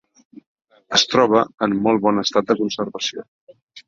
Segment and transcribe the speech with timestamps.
[0.97, 3.27] Es troba en molt bon estat de conservació.